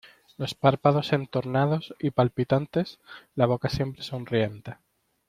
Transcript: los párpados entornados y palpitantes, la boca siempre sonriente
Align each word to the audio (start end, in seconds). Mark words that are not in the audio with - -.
los 0.35 0.55
párpados 0.55 1.13
entornados 1.13 1.93
y 1.99 2.09
palpitantes, 2.09 2.97
la 3.35 3.45
boca 3.45 3.69
siempre 3.69 4.01
sonriente 4.01 4.77